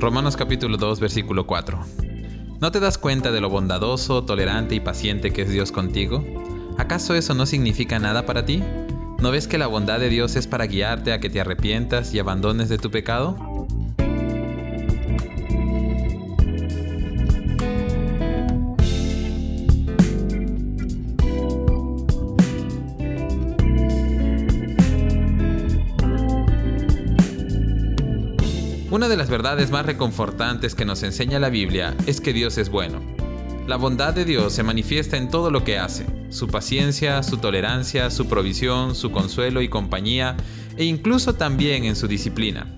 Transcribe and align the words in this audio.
Romanos 0.00 0.34
capítulo 0.34 0.78
2, 0.78 0.98
versículo 0.98 1.46
4. 1.46 1.78
¿No 2.58 2.72
te 2.72 2.80
das 2.80 2.96
cuenta 2.96 3.32
de 3.32 3.42
lo 3.42 3.50
bondadoso, 3.50 4.24
tolerante 4.24 4.74
y 4.74 4.80
paciente 4.80 5.30
que 5.30 5.42
es 5.42 5.50
Dios 5.50 5.72
contigo? 5.72 6.24
¿Acaso 6.78 7.14
eso 7.14 7.34
no 7.34 7.44
significa 7.44 7.98
nada 7.98 8.24
para 8.24 8.46
ti? 8.46 8.62
¿No 9.18 9.30
ves 9.30 9.46
que 9.46 9.58
la 9.58 9.66
bondad 9.66 10.00
de 10.00 10.08
Dios 10.08 10.36
es 10.36 10.46
para 10.46 10.64
guiarte 10.64 11.12
a 11.12 11.20
que 11.20 11.28
te 11.28 11.42
arrepientas 11.42 12.14
y 12.14 12.18
abandones 12.18 12.70
de 12.70 12.78
tu 12.78 12.90
pecado? 12.90 13.36
Una 28.90 29.08
de 29.08 29.16
las 29.16 29.30
verdades 29.30 29.70
más 29.70 29.86
reconfortantes 29.86 30.74
que 30.74 30.84
nos 30.84 31.04
enseña 31.04 31.38
la 31.38 31.48
Biblia 31.48 31.96
es 32.06 32.20
que 32.20 32.32
Dios 32.32 32.58
es 32.58 32.70
bueno. 32.70 33.00
La 33.68 33.76
bondad 33.76 34.12
de 34.12 34.24
Dios 34.24 34.52
se 34.52 34.64
manifiesta 34.64 35.16
en 35.16 35.30
todo 35.30 35.52
lo 35.52 35.62
que 35.62 35.78
hace, 35.78 36.06
su 36.30 36.48
paciencia, 36.48 37.22
su 37.22 37.36
tolerancia, 37.36 38.10
su 38.10 38.26
provisión, 38.26 38.96
su 38.96 39.12
consuelo 39.12 39.62
y 39.62 39.68
compañía, 39.68 40.36
e 40.76 40.82
incluso 40.82 41.36
también 41.36 41.84
en 41.84 41.94
su 41.94 42.08
disciplina. 42.08 42.74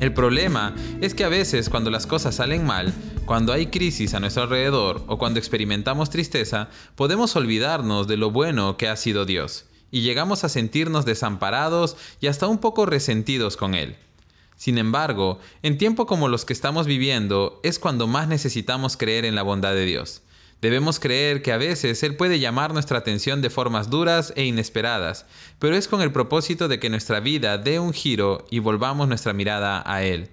El 0.00 0.12
problema 0.12 0.74
es 1.00 1.14
que 1.14 1.22
a 1.22 1.28
veces 1.28 1.68
cuando 1.68 1.90
las 1.90 2.08
cosas 2.08 2.34
salen 2.34 2.66
mal, 2.66 2.92
cuando 3.24 3.52
hay 3.52 3.66
crisis 3.66 4.14
a 4.14 4.20
nuestro 4.20 4.42
alrededor 4.42 5.04
o 5.06 5.18
cuando 5.18 5.38
experimentamos 5.38 6.10
tristeza, 6.10 6.68
podemos 6.96 7.36
olvidarnos 7.36 8.08
de 8.08 8.16
lo 8.16 8.32
bueno 8.32 8.76
que 8.76 8.88
ha 8.88 8.96
sido 8.96 9.24
Dios, 9.24 9.66
y 9.92 10.00
llegamos 10.00 10.42
a 10.42 10.48
sentirnos 10.48 11.04
desamparados 11.04 11.96
y 12.20 12.26
hasta 12.26 12.48
un 12.48 12.58
poco 12.58 12.86
resentidos 12.86 13.56
con 13.56 13.76
Él. 13.76 13.94
Sin 14.58 14.76
embargo, 14.76 15.38
en 15.62 15.78
tiempos 15.78 16.06
como 16.06 16.26
los 16.26 16.44
que 16.44 16.52
estamos 16.52 16.86
viviendo 16.86 17.60
es 17.62 17.78
cuando 17.78 18.08
más 18.08 18.26
necesitamos 18.26 18.96
creer 18.96 19.24
en 19.24 19.36
la 19.36 19.44
bondad 19.44 19.72
de 19.72 19.86
Dios. 19.86 20.22
Debemos 20.60 20.98
creer 20.98 21.42
que 21.42 21.52
a 21.52 21.58
veces 21.58 22.02
Él 22.02 22.16
puede 22.16 22.40
llamar 22.40 22.72
nuestra 22.72 22.98
atención 22.98 23.40
de 23.40 23.50
formas 23.50 23.88
duras 23.88 24.32
e 24.34 24.44
inesperadas, 24.44 25.26
pero 25.60 25.76
es 25.76 25.86
con 25.86 26.02
el 26.02 26.10
propósito 26.10 26.66
de 26.66 26.80
que 26.80 26.90
nuestra 26.90 27.20
vida 27.20 27.56
dé 27.56 27.78
un 27.78 27.92
giro 27.92 28.44
y 28.50 28.58
volvamos 28.58 29.06
nuestra 29.06 29.32
mirada 29.32 29.80
a 29.86 30.02
Él. 30.02 30.28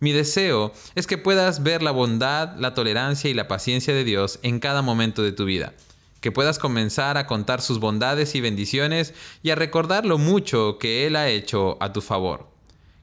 Mi 0.00 0.12
deseo 0.12 0.72
es 0.94 1.06
que 1.06 1.18
puedas 1.18 1.62
ver 1.62 1.82
la 1.82 1.90
bondad, 1.90 2.56
la 2.56 2.72
tolerancia 2.72 3.28
y 3.28 3.34
la 3.34 3.46
paciencia 3.46 3.92
de 3.92 4.04
Dios 4.04 4.38
en 4.42 4.58
cada 4.58 4.80
momento 4.80 5.22
de 5.22 5.32
tu 5.32 5.44
vida. 5.44 5.74
Que 6.22 6.32
puedas 6.32 6.58
comenzar 6.58 7.18
a 7.18 7.26
contar 7.26 7.60
sus 7.60 7.78
bondades 7.78 8.34
y 8.34 8.40
bendiciones 8.40 9.12
y 9.42 9.50
a 9.50 9.54
recordar 9.54 10.06
lo 10.06 10.16
mucho 10.16 10.78
que 10.78 11.06
Él 11.06 11.14
ha 11.14 11.28
hecho 11.28 11.76
a 11.80 11.92
tu 11.92 12.00
favor. 12.00 12.55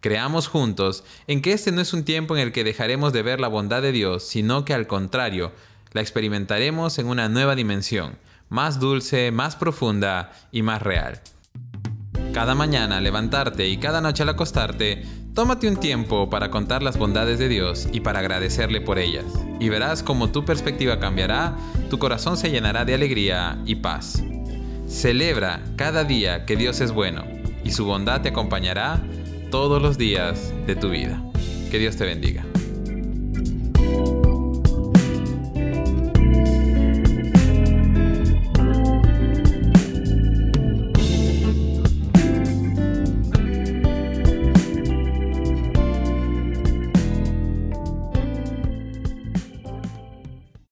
Creamos 0.00 0.48
juntos 0.48 1.04
en 1.26 1.42
que 1.42 1.52
este 1.52 1.72
no 1.72 1.80
es 1.80 1.92
un 1.92 2.04
tiempo 2.04 2.36
en 2.36 2.42
el 2.42 2.52
que 2.52 2.64
dejaremos 2.64 3.12
de 3.12 3.22
ver 3.22 3.40
la 3.40 3.48
bondad 3.48 3.82
de 3.82 3.92
Dios, 3.92 4.22
sino 4.22 4.64
que 4.64 4.74
al 4.74 4.86
contrario, 4.86 5.52
la 5.92 6.00
experimentaremos 6.00 6.98
en 6.98 7.06
una 7.06 7.28
nueva 7.28 7.54
dimensión, 7.54 8.18
más 8.48 8.78
dulce, 8.78 9.30
más 9.30 9.56
profunda 9.56 10.32
y 10.52 10.62
más 10.62 10.82
real. 10.82 11.20
Cada 12.32 12.54
mañana 12.54 12.98
al 12.98 13.04
levantarte 13.04 13.66
y 13.66 13.78
cada 13.78 14.02
noche 14.02 14.22
al 14.22 14.28
acostarte, 14.28 15.04
tómate 15.34 15.68
un 15.68 15.78
tiempo 15.78 16.28
para 16.28 16.50
contar 16.50 16.82
las 16.82 16.98
bondades 16.98 17.38
de 17.38 17.48
Dios 17.48 17.88
y 17.92 18.00
para 18.00 18.18
agradecerle 18.18 18.82
por 18.82 18.98
ellas. 18.98 19.24
Y 19.58 19.70
verás 19.70 20.02
cómo 20.02 20.30
tu 20.30 20.44
perspectiva 20.44 21.00
cambiará, 21.00 21.56
tu 21.88 21.98
corazón 21.98 22.36
se 22.36 22.50
llenará 22.50 22.84
de 22.84 22.94
alegría 22.94 23.58
y 23.64 23.76
paz. 23.76 24.22
Celebra 24.86 25.62
cada 25.76 26.04
día 26.04 26.44
que 26.44 26.56
Dios 26.56 26.80
es 26.80 26.92
bueno 26.92 27.24
y 27.64 27.72
su 27.72 27.86
bondad 27.86 28.20
te 28.20 28.28
acompañará 28.28 29.02
todos 29.50 29.80
los 29.82 29.98
días 29.98 30.52
de 30.66 30.76
tu 30.76 30.90
vida. 30.90 31.22
Que 31.70 31.78
Dios 31.78 31.96
te 31.96 32.04
bendiga. 32.04 32.44